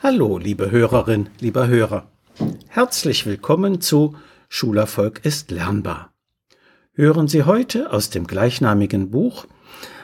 Hallo, 0.00 0.38
liebe 0.38 0.70
Hörerin, 0.70 1.28
lieber 1.40 1.66
Hörer. 1.66 2.08
Herzlich 2.68 3.26
willkommen 3.26 3.80
zu 3.80 4.16
Schulerfolg 4.48 5.24
ist 5.24 5.50
lernbar. 5.50 6.14
Hören 6.92 7.26
Sie 7.26 7.42
heute 7.42 7.92
aus 7.92 8.08
dem 8.08 8.28
gleichnamigen 8.28 9.10
Buch 9.10 9.48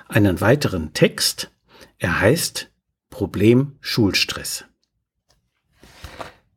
einen 0.09 0.41
weiteren 0.41 0.95
Text. 0.95 1.53
Er 1.99 2.21
heißt 2.21 2.73
Problem 3.09 3.77
Schulstress. 3.81 4.65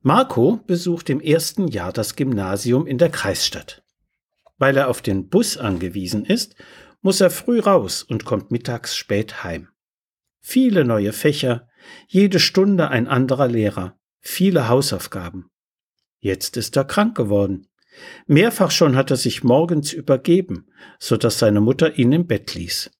Marco 0.02 0.60
besucht 0.66 1.08
im 1.12 1.22
ersten 1.22 1.68
Jahr 1.68 1.94
das 1.94 2.16
Gymnasium 2.16 2.88
in 2.88 2.98
der 2.98 3.10
Kreisstadt. 3.10 3.84
Weil 4.58 4.78
er 4.78 4.88
auf 4.88 5.04
den 5.04 5.30
Bus 5.30 5.58
angewiesen 5.58 6.26
ist, 6.26 6.56
muss 7.04 7.22
er 7.22 7.30
früh 7.30 7.60
raus 7.60 8.02
und 8.02 8.26
kommt 8.26 8.50
mittags 8.50 8.96
spät 8.96 9.44
heim. 9.44 9.68
Viele 10.40 10.86
neue 10.86 11.14
Fächer, 11.14 11.67
jede 12.08 12.40
Stunde 12.40 12.90
ein 12.90 13.08
anderer 13.08 13.48
Lehrer, 13.48 13.98
viele 14.20 14.68
Hausaufgaben. 14.68 15.50
Jetzt 16.20 16.58
ist 16.58 16.76
er 16.76 16.86
krank 16.86 17.16
geworden. 17.16 17.68
Mehrfach 18.26 18.72
schon 18.72 18.96
hat 18.96 19.12
er 19.12 19.18
sich 19.18 19.44
morgens 19.44 19.94
übergeben, 19.94 20.68
so 21.00 21.18
dass 21.18 21.40
seine 21.40 21.62
Mutter 21.62 21.98
ihn 21.98 22.12
im 22.12 22.28
Bett 22.28 22.54
ließ. 22.54 22.92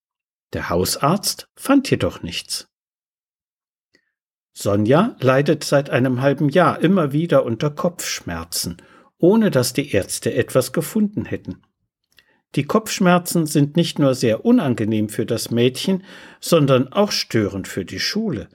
Der 0.54 0.70
Hausarzt 0.70 1.50
fand 1.56 1.90
jedoch 1.90 2.24
nichts. 2.24 2.68
Sonja 4.54 5.16
leidet 5.20 5.64
seit 5.64 5.90
einem 5.90 6.22
halben 6.22 6.50
Jahr 6.50 6.80
immer 6.80 7.12
wieder 7.12 7.46
unter 7.46 7.70
Kopfschmerzen, 7.70 8.78
ohne 9.20 9.52
dass 9.52 9.74
die 9.74 9.92
Ärzte 9.92 10.34
etwas 10.34 10.74
gefunden 10.74 11.26
hätten. 11.26 11.62
Die 12.56 12.64
Kopfschmerzen 12.64 13.46
sind 13.46 13.76
nicht 13.76 14.00
nur 14.00 14.16
sehr 14.16 14.46
unangenehm 14.46 15.10
für 15.10 15.26
das 15.26 15.52
Mädchen, 15.52 16.04
sondern 16.40 16.94
auch 16.94 17.12
störend 17.12 17.68
für 17.68 17.84
die 17.86 18.00
Schule, 18.00 18.48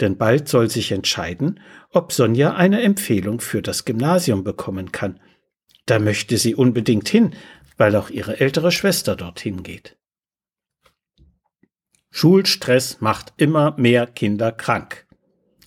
denn 0.00 0.18
bald 0.18 0.48
soll 0.48 0.68
sich 0.68 0.90
entscheiden, 0.92 1.60
ob 1.90 2.12
Sonja 2.12 2.54
eine 2.54 2.82
Empfehlung 2.82 3.40
für 3.40 3.62
das 3.62 3.84
Gymnasium 3.84 4.42
bekommen 4.42 4.90
kann. 4.92 5.20
Da 5.86 5.98
möchte 5.98 6.38
sie 6.38 6.54
unbedingt 6.54 7.08
hin, 7.08 7.34
weil 7.76 7.96
auch 7.96 8.08
ihre 8.10 8.38
ältere 8.40 8.72
Schwester 8.72 9.16
dorthin 9.16 9.62
geht. 9.62 9.96
Schulstress 12.10 13.00
macht 13.00 13.32
immer 13.36 13.74
mehr 13.76 14.06
Kinder 14.06 14.52
krank. 14.52 15.06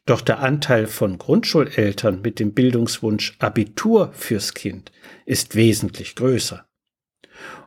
doch 0.07 0.21
der 0.21 0.41
Anteil 0.41 0.87
von 0.87 1.19
Grundschuleltern 1.19 2.21
mit 2.21 2.39
dem 2.39 2.53
Bildungswunsch 2.53 3.37
Abitur 3.39 4.13
fürs 4.13 4.55
Kind 4.55 4.93
ist 5.25 5.55
wesentlich 5.55 6.15
größer. 6.15 6.67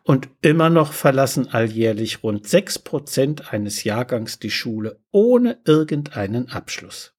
Und 0.04 0.30
immer 0.42 0.70
noch 0.70 0.94
verlassen 0.94 1.50
alljährlich 1.50 2.24
rund 2.24 2.48
sechs 2.48 2.80
Prozent 2.80 3.54
eines 3.54 3.84
Jahrgangs 3.84 4.40
die 4.40 4.52
Schule 4.52 5.02
ohne 5.12 5.60
irgendeinen 5.66 6.50
Abschluss. 6.50 7.14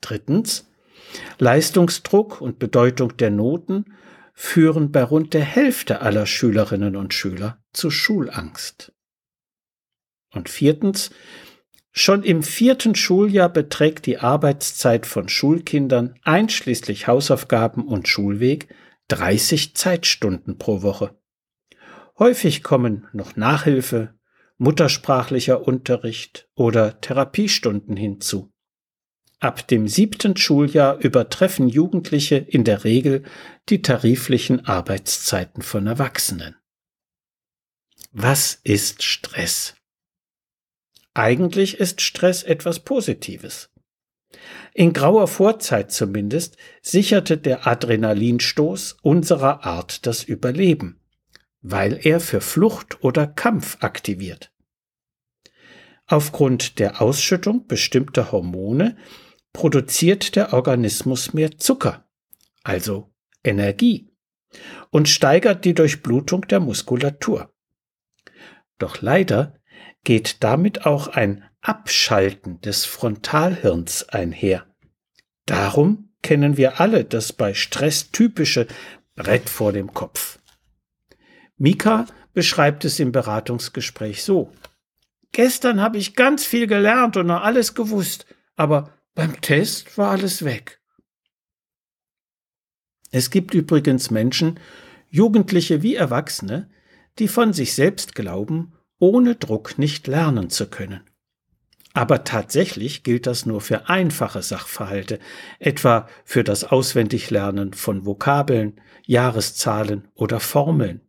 Drittens, 0.00 0.68
Leistungsdruck 1.38 2.40
und 2.40 2.58
Bedeutung 2.58 3.16
der 3.16 3.30
Noten 3.30 3.96
führen 4.34 4.92
bei 4.92 5.02
rund 5.02 5.32
der 5.34 5.44
Hälfte 5.44 6.02
aller 6.02 6.26
Schülerinnen 6.26 6.96
und 6.96 7.14
Schüler 7.14 7.62
zu 7.72 7.90
Schulangst. 7.90 8.92
Und 10.30 10.48
viertens, 10.48 11.10
Schon 11.96 12.24
im 12.24 12.42
vierten 12.42 12.96
Schuljahr 12.96 13.48
beträgt 13.48 14.06
die 14.06 14.18
Arbeitszeit 14.18 15.06
von 15.06 15.28
Schulkindern 15.28 16.18
einschließlich 16.24 17.06
Hausaufgaben 17.06 17.86
und 17.86 18.08
Schulweg 18.08 18.66
30 19.08 19.76
Zeitstunden 19.76 20.58
pro 20.58 20.82
Woche. 20.82 21.16
Häufig 22.18 22.64
kommen 22.64 23.06
noch 23.12 23.36
Nachhilfe, 23.36 24.12
muttersprachlicher 24.58 25.68
Unterricht 25.68 26.48
oder 26.56 27.00
Therapiestunden 27.00 27.96
hinzu. 27.96 28.50
Ab 29.38 29.68
dem 29.68 29.86
siebten 29.86 30.36
Schuljahr 30.36 30.98
übertreffen 30.98 31.68
Jugendliche 31.68 32.36
in 32.36 32.64
der 32.64 32.82
Regel 32.82 33.22
die 33.68 33.82
tariflichen 33.82 34.66
Arbeitszeiten 34.66 35.62
von 35.62 35.86
Erwachsenen. 35.86 36.56
Was 38.10 38.58
ist 38.64 39.04
Stress? 39.04 39.76
Eigentlich 41.14 41.78
ist 41.78 42.00
Stress 42.00 42.42
etwas 42.42 42.80
Positives. 42.80 43.70
In 44.74 44.92
grauer 44.92 45.28
Vorzeit 45.28 45.92
zumindest 45.92 46.56
sicherte 46.82 47.38
der 47.38 47.68
Adrenalinstoß 47.68 48.96
unserer 49.02 49.64
Art 49.64 50.06
das 50.06 50.24
Überleben, 50.24 51.00
weil 51.62 52.04
er 52.04 52.18
für 52.18 52.40
Flucht 52.40 53.02
oder 53.04 53.28
Kampf 53.28 53.76
aktiviert. 53.80 54.52
Aufgrund 56.06 56.80
der 56.80 57.00
Ausschüttung 57.00 57.68
bestimmter 57.68 58.32
Hormone 58.32 58.96
produziert 59.52 60.34
der 60.34 60.52
Organismus 60.52 61.32
mehr 61.32 61.56
Zucker, 61.56 62.08
also 62.64 63.14
Energie, 63.44 64.10
und 64.90 65.08
steigert 65.08 65.64
die 65.64 65.74
Durchblutung 65.74 66.42
der 66.48 66.58
Muskulatur. 66.58 67.54
Doch 68.78 69.00
leider 69.00 69.60
geht 70.04 70.42
damit 70.44 70.86
auch 70.86 71.08
ein 71.08 71.44
Abschalten 71.60 72.60
des 72.60 72.84
Frontalhirns 72.84 74.08
einher. 74.08 74.66
Darum 75.46 76.10
kennen 76.22 76.56
wir 76.56 76.80
alle 76.80 77.04
das 77.04 77.32
bei 77.32 77.54
Stress 77.54 78.10
typische 78.10 78.66
Brett 79.16 79.48
vor 79.48 79.72
dem 79.72 79.92
Kopf. 79.92 80.38
Mika 81.56 82.06
beschreibt 82.32 82.84
es 82.84 82.98
im 83.00 83.12
Beratungsgespräch 83.12 84.22
so. 84.22 84.52
Gestern 85.32 85.80
habe 85.80 85.98
ich 85.98 86.14
ganz 86.14 86.44
viel 86.44 86.66
gelernt 86.66 87.16
und 87.16 87.26
noch 87.26 87.42
alles 87.42 87.74
gewusst, 87.74 88.26
aber 88.56 88.92
beim 89.14 89.40
Test 89.40 89.96
war 89.96 90.10
alles 90.10 90.44
weg. 90.44 90.80
Es 93.10 93.30
gibt 93.30 93.54
übrigens 93.54 94.10
Menschen, 94.10 94.58
Jugendliche 95.08 95.82
wie 95.82 95.94
Erwachsene, 95.94 96.68
die 97.18 97.28
von 97.28 97.52
sich 97.52 97.74
selbst 97.74 98.14
glauben, 98.14 98.72
ohne 99.04 99.34
Druck 99.34 99.78
nicht 99.78 100.06
lernen 100.06 100.48
zu 100.48 100.66
können. 100.66 101.02
Aber 101.92 102.24
tatsächlich 102.24 103.02
gilt 103.02 103.26
das 103.26 103.44
nur 103.44 103.60
für 103.60 103.90
einfache 103.90 104.42
Sachverhalte, 104.42 105.18
etwa 105.58 106.08
für 106.24 106.42
das 106.42 106.64
Auswendiglernen 106.64 107.74
von 107.74 108.06
Vokabeln, 108.06 108.80
Jahreszahlen 109.04 110.08
oder 110.14 110.40
Formeln. 110.40 111.02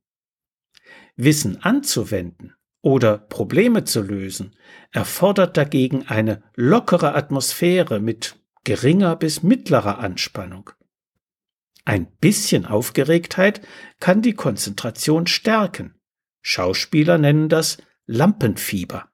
Wissen 1.16 1.64
anzuwenden 1.64 2.54
oder 2.82 3.18
Probleme 3.18 3.86
zu 3.86 4.02
lösen, 4.02 4.58
erfordert 4.92 5.56
dagegen 5.56 6.06
eine 6.08 6.44
lockere 6.56 7.16
Atmosphäre 7.16 8.02
mit 8.02 8.36
geringer 8.66 9.16
bis 9.16 9.42
mittlerer 9.42 10.00
Anspannung. 10.00 10.70
Ein 11.86 12.08
bisschen 12.20 12.66
Aufgeregtheit 12.66 13.62
kann 14.02 14.22
die 14.22 14.34
Konzentration 14.34 15.28
stärken. 15.28 15.95
Schauspieler 16.48 17.18
nennen 17.18 17.50
das 17.50 17.80
Lampenfieber. 18.06 19.10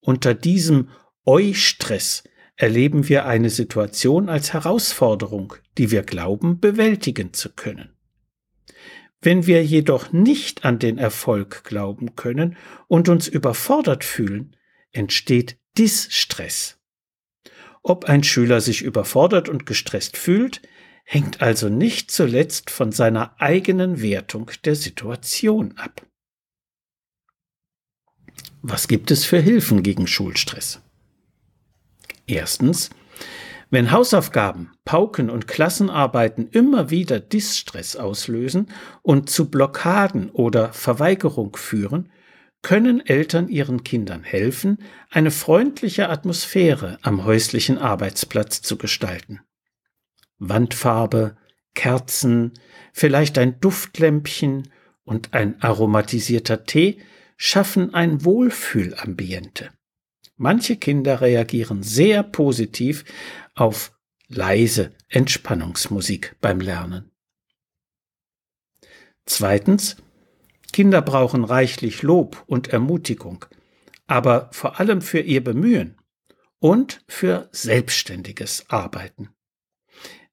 Unter 0.00 0.34
diesem 0.34 0.88
Eustress 1.24 2.24
erleben 2.56 3.08
wir 3.08 3.26
eine 3.26 3.48
Situation 3.48 4.28
als 4.28 4.52
Herausforderung, 4.52 5.54
die 5.78 5.92
wir 5.92 6.02
glauben 6.02 6.58
bewältigen 6.58 7.32
zu 7.32 7.50
können. 7.50 7.94
Wenn 9.20 9.46
wir 9.46 9.64
jedoch 9.64 10.12
nicht 10.12 10.64
an 10.64 10.80
den 10.80 10.98
Erfolg 10.98 11.62
glauben 11.62 12.16
können 12.16 12.56
und 12.88 13.08
uns 13.08 13.28
überfordert 13.28 14.02
fühlen, 14.02 14.56
entsteht 14.90 15.58
Distress. 15.78 16.80
Ob 17.84 18.06
ein 18.06 18.24
Schüler 18.24 18.60
sich 18.60 18.82
überfordert 18.82 19.48
und 19.48 19.64
gestresst 19.64 20.16
fühlt, 20.16 20.60
hängt 21.04 21.40
also 21.40 21.68
nicht 21.68 22.10
zuletzt 22.10 22.70
von 22.70 22.90
seiner 22.90 23.40
eigenen 23.40 24.02
Wertung 24.02 24.50
der 24.64 24.74
Situation 24.74 25.76
ab. 25.76 26.05
Was 28.68 28.88
gibt 28.88 29.12
es 29.12 29.24
für 29.24 29.38
Hilfen 29.38 29.84
gegen 29.84 30.08
Schulstress? 30.08 30.80
Erstens, 32.26 32.90
wenn 33.70 33.92
Hausaufgaben, 33.92 34.72
Pauken 34.84 35.30
und 35.30 35.46
Klassenarbeiten 35.46 36.48
immer 36.50 36.90
wieder 36.90 37.20
Distress 37.20 37.94
auslösen 37.94 38.66
und 39.02 39.30
zu 39.30 39.52
Blockaden 39.52 40.30
oder 40.30 40.72
Verweigerung 40.72 41.54
führen, 41.54 42.10
können 42.60 43.06
Eltern 43.06 43.46
ihren 43.46 43.84
Kindern 43.84 44.24
helfen, 44.24 44.78
eine 45.12 45.30
freundliche 45.30 46.08
Atmosphäre 46.08 46.98
am 47.02 47.24
häuslichen 47.24 47.78
Arbeitsplatz 47.78 48.62
zu 48.62 48.76
gestalten. 48.76 49.42
Wandfarbe, 50.40 51.36
Kerzen, 51.76 52.54
vielleicht 52.92 53.38
ein 53.38 53.60
Duftlämpchen 53.60 54.72
und 55.04 55.34
ein 55.34 55.62
aromatisierter 55.62 56.64
Tee 56.64 57.00
schaffen 57.36 57.94
ein 57.94 58.24
Wohlfühlambiente. 58.24 59.70
Manche 60.36 60.76
Kinder 60.76 61.20
reagieren 61.20 61.82
sehr 61.82 62.22
positiv 62.22 63.04
auf 63.54 63.92
leise 64.28 64.92
Entspannungsmusik 65.08 66.36
beim 66.40 66.60
Lernen. 66.60 67.10
Zweitens, 69.24 69.96
Kinder 70.72 71.00
brauchen 71.00 71.44
reichlich 71.44 72.02
Lob 72.02 72.44
und 72.46 72.68
Ermutigung, 72.68 73.44
aber 74.06 74.50
vor 74.52 74.78
allem 74.78 75.00
für 75.00 75.20
ihr 75.20 75.42
Bemühen 75.42 75.96
und 76.58 77.02
für 77.08 77.48
selbstständiges 77.52 78.68
Arbeiten. 78.68 79.30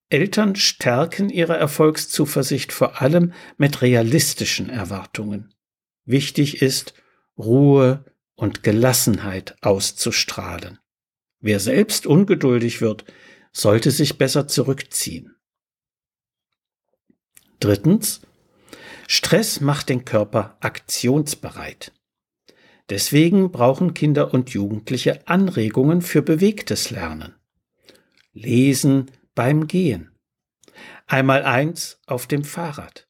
Eltern 0.09 0.55
stärken 0.55 1.29
ihre 1.29 1.57
Erfolgszuversicht 1.57 2.71
vor 2.71 3.01
allem 3.01 3.33
mit 3.57 3.81
realistischen 3.81 4.69
Erwartungen. 4.69 5.53
Wichtig 6.05 6.61
ist, 6.61 6.93
Ruhe 7.37 8.05
und 8.35 8.63
Gelassenheit 8.63 9.55
auszustrahlen. 9.61 10.79
Wer 11.39 11.59
selbst 11.59 12.05
ungeduldig 12.05 12.81
wird, 12.81 13.05
sollte 13.51 13.91
sich 13.91 14.17
besser 14.17 14.47
zurückziehen. 14.47 15.35
Drittens. 17.59 18.21
Stress 19.07 19.61
macht 19.61 19.89
den 19.89 20.05
Körper 20.05 20.57
aktionsbereit. 20.61 21.91
Deswegen 22.89 23.51
brauchen 23.51 23.93
Kinder 23.93 24.33
und 24.33 24.49
Jugendliche 24.49 25.27
Anregungen 25.27 26.01
für 26.01 26.21
bewegtes 26.21 26.89
Lernen. 26.89 27.35
Lesen 28.33 29.11
beim 29.35 29.67
Gehen. 29.67 30.11
Einmal 31.07 31.43
eins 31.43 31.99
auf 32.05 32.27
dem 32.27 32.43
Fahrrad. 32.43 33.07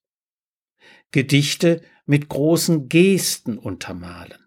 Gedichte 1.12 1.82
mit 2.06 2.30
großen 2.30 2.90
Gesten 2.90 3.58
untermalen. 3.58 4.40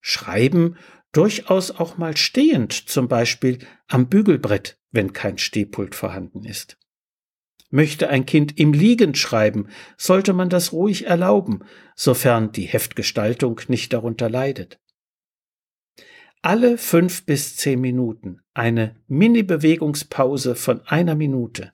Schreiben 0.00 0.76
durchaus 1.12 1.70
auch 1.70 1.98
mal 1.98 2.16
stehend, 2.16 2.72
zum 2.72 3.08
Beispiel 3.08 3.58
am 3.86 4.08
Bügelbrett, 4.08 4.78
wenn 4.90 5.12
kein 5.12 5.38
Stehpult 5.38 5.94
vorhanden 5.94 6.44
ist. 6.44 6.78
Möchte 7.70 8.08
ein 8.08 8.24
Kind 8.24 8.58
im 8.58 8.72
Liegen 8.72 9.14
schreiben, 9.14 9.68
sollte 9.98 10.32
man 10.32 10.48
das 10.48 10.72
ruhig 10.72 11.06
erlauben, 11.06 11.60
sofern 11.94 12.52
die 12.52 12.62
Heftgestaltung 12.62 13.60
nicht 13.68 13.92
darunter 13.92 14.30
leidet. 14.30 14.80
Alle 16.40 16.78
fünf 16.78 17.26
bis 17.26 17.56
zehn 17.56 17.80
Minuten 17.80 18.40
eine 18.54 18.96
Mini-Bewegungspause 19.08 20.54
von 20.54 20.80
einer 20.82 21.14
Minute 21.14 21.72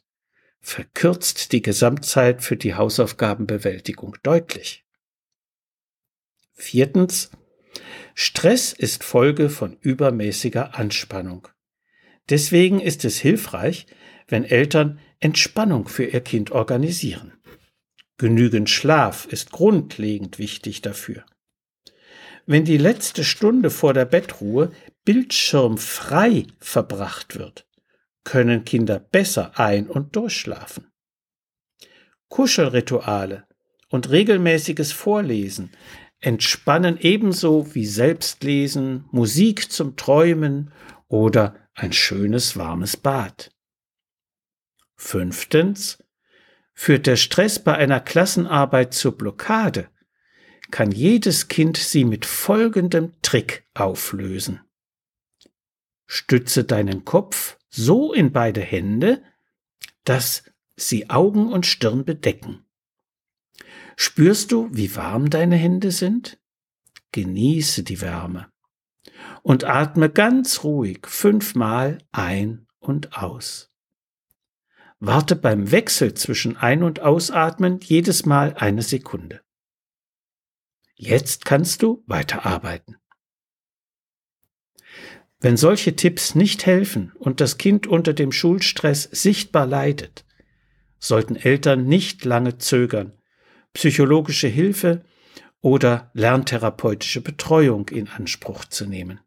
verkürzt 0.60 1.52
die 1.52 1.60
Gesamtzeit 1.60 2.42
für 2.42 2.56
die 2.56 2.74
Hausaufgabenbewältigung 2.74 4.16
deutlich. 4.22 4.83
Viertens, 6.54 7.30
Stress 8.14 8.72
ist 8.72 9.02
Folge 9.02 9.50
von 9.50 9.76
übermäßiger 9.80 10.78
Anspannung. 10.78 11.48
Deswegen 12.30 12.80
ist 12.80 13.04
es 13.04 13.18
hilfreich, 13.18 13.86
wenn 14.28 14.44
Eltern 14.44 15.00
Entspannung 15.18 15.88
für 15.88 16.04
ihr 16.04 16.20
Kind 16.20 16.52
organisieren. 16.52 17.32
Genügend 18.16 18.70
Schlaf 18.70 19.26
ist 19.26 19.50
grundlegend 19.50 20.38
wichtig 20.38 20.80
dafür. 20.80 21.24
Wenn 22.46 22.64
die 22.64 22.78
letzte 22.78 23.24
Stunde 23.24 23.70
vor 23.70 23.92
der 23.92 24.04
Bettruhe 24.04 24.70
bildschirmfrei 25.04 26.46
verbracht 26.60 27.36
wird, 27.36 27.66
können 28.22 28.64
Kinder 28.64 29.00
besser 29.00 29.58
ein- 29.58 29.88
und 29.88 30.14
durchschlafen. 30.14 30.92
Kuschelrituale 32.28 33.46
und 33.88 34.10
regelmäßiges 34.10 34.92
Vorlesen 34.92 35.70
entspannen 36.20 36.98
ebenso 36.98 37.74
wie 37.74 37.86
Selbstlesen, 37.86 39.04
Musik 39.10 39.70
zum 39.70 39.96
Träumen 39.96 40.72
oder 41.08 41.56
ein 41.74 41.92
schönes 41.92 42.56
warmes 42.56 42.96
Bad. 42.96 43.52
Fünftens, 44.96 45.98
führt 46.74 47.06
der 47.06 47.16
Stress 47.16 47.62
bei 47.62 47.74
einer 47.74 48.00
Klassenarbeit 48.00 48.94
zur 48.94 49.16
Blockade, 49.16 49.88
kann 50.70 50.90
jedes 50.90 51.48
Kind 51.48 51.76
sie 51.76 52.04
mit 52.04 52.26
folgendem 52.26 53.12
Trick 53.22 53.66
auflösen. 53.74 54.60
Stütze 56.06 56.64
deinen 56.64 57.04
Kopf 57.04 57.56
so 57.68 58.12
in 58.12 58.32
beide 58.32 58.60
Hände, 58.60 59.22
dass 60.04 60.44
sie 60.76 61.10
Augen 61.10 61.52
und 61.52 61.66
Stirn 61.66 62.04
bedecken. 62.04 62.63
Spürst 63.96 64.52
du, 64.52 64.68
wie 64.72 64.94
warm 64.96 65.30
deine 65.30 65.56
Hände 65.56 65.90
sind? 65.90 66.38
Genieße 67.12 67.82
die 67.82 68.00
Wärme 68.00 68.48
und 69.42 69.64
atme 69.64 70.10
ganz 70.10 70.64
ruhig 70.64 71.06
fünfmal 71.06 71.98
ein 72.12 72.66
und 72.78 73.16
aus. 73.16 73.70
Warte 75.00 75.36
beim 75.36 75.70
Wechsel 75.70 76.14
zwischen 76.14 76.56
Ein- 76.56 76.82
und 76.82 77.00
Ausatmen 77.00 77.78
jedes 77.80 78.24
Mal 78.24 78.54
eine 78.54 78.82
Sekunde. 78.82 79.42
Jetzt 80.94 81.44
kannst 81.44 81.82
du 81.82 82.02
weiterarbeiten. 82.06 82.96
Wenn 85.40 85.58
solche 85.58 85.94
Tipps 85.94 86.34
nicht 86.34 86.64
helfen 86.64 87.12
und 87.18 87.42
das 87.42 87.58
Kind 87.58 87.86
unter 87.86 88.14
dem 88.14 88.32
Schulstress 88.32 89.02
sichtbar 89.02 89.66
leidet, 89.66 90.24
sollten 90.98 91.36
Eltern 91.36 91.84
nicht 91.84 92.24
lange 92.24 92.56
zögern, 92.56 93.12
psychologische 93.74 94.48
Hilfe 94.48 95.04
oder 95.60 96.10
lerntherapeutische 96.14 97.20
Betreuung 97.20 97.88
in 97.88 98.08
Anspruch 98.08 98.64
zu 98.64 98.86
nehmen. 98.86 99.20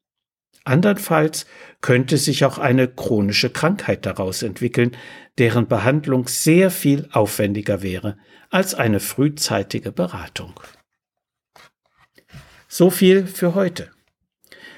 Andernfalls 0.64 1.46
könnte 1.82 2.18
sich 2.18 2.44
auch 2.44 2.58
eine 2.58 2.88
chronische 2.88 3.50
Krankheit 3.50 4.06
daraus 4.06 4.44
entwickeln, 4.44 4.98
deren 5.38 5.68
Behandlung 5.68 6.28
sehr 6.28 6.72
viel 6.72 7.08
aufwendiger 7.12 7.82
wäre 7.82 8.18
als 8.50 8.76
eine 8.76 9.00
frühzeitige 9.00 9.92
Beratung. 9.92 10.60
So 12.68 12.90
viel 12.90 13.26
für 13.26 13.56
heute. 13.56 13.92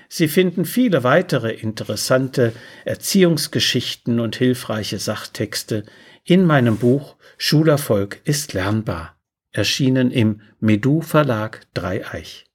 Sie 0.07 0.27
finden 0.27 0.65
viele 0.65 1.03
weitere 1.03 1.51
interessante 1.51 2.53
Erziehungsgeschichten 2.85 4.19
und 4.19 4.35
hilfreiche 4.35 4.97
Sachtexte 4.97 5.85
in 6.23 6.45
meinem 6.45 6.77
Buch 6.77 7.15
Schulerfolg 7.37 8.21
ist 8.25 8.53
lernbar 8.53 9.18
erschienen 9.51 10.11
im 10.11 10.41
Medu 10.59 11.01
Verlag 11.01 11.65
Dreieich. 11.73 12.45